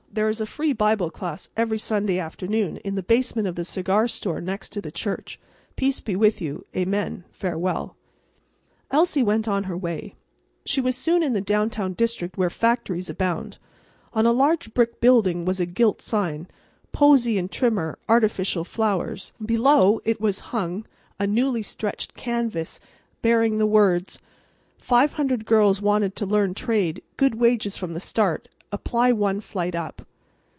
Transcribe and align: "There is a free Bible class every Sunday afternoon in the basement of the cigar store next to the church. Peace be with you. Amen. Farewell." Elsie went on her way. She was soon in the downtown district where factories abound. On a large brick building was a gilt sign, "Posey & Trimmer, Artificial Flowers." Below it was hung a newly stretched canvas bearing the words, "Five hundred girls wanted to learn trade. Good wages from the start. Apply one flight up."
"There 0.13 0.27
is 0.27 0.41
a 0.41 0.45
free 0.45 0.73
Bible 0.73 1.09
class 1.09 1.47
every 1.55 1.77
Sunday 1.77 2.19
afternoon 2.19 2.75
in 2.83 2.95
the 2.95 3.01
basement 3.01 3.47
of 3.47 3.55
the 3.55 3.63
cigar 3.63 4.09
store 4.09 4.41
next 4.41 4.73
to 4.73 4.81
the 4.81 4.91
church. 4.91 5.39
Peace 5.77 6.01
be 6.01 6.17
with 6.17 6.41
you. 6.41 6.65
Amen. 6.75 7.23
Farewell." 7.31 7.95
Elsie 8.91 9.23
went 9.23 9.47
on 9.47 9.63
her 9.71 9.77
way. 9.77 10.15
She 10.65 10.81
was 10.81 10.97
soon 10.97 11.23
in 11.23 11.31
the 11.31 11.39
downtown 11.39 11.93
district 11.93 12.37
where 12.37 12.49
factories 12.49 13.09
abound. 13.09 13.57
On 14.11 14.25
a 14.25 14.33
large 14.33 14.73
brick 14.73 14.99
building 14.99 15.45
was 15.45 15.61
a 15.61 15.65
gilt 15.65 16.01
sign, 16.01 16.49
"Posey 16.91 17.41
& 17.47 17.47
Trimmer, 17.47 17.97
Artificial 18.09 18.65
Flowers." 18.65 19.31
Below 19.43 20.01
it 20.03 20.19
was 20.19 20.41
hung 20.51 20.85
a 21.21 21.25
newly 21.25 21.63
stretched 21.63 22.15
canvas 22.15 22.81
bearing 23.21 23.59
the 23.59 23.65
words, 23.65 24.19
"Five 24.77 25.13
hundred 25.13 25.45
girls 25.45 25.81
wanted 25.81 26.17
to 26.17 26.25
learn 26.25 26.53
trade. 26.53 27.01
Good 27.15 27.35
wages 27.35 27.77
from 27.77 27.93
the 27.93 28.01
start. 28.01 28.49
Apply 28.73 29.11
one 29.11 29.41
flight 29.41 29.75
up." 29.75 30.05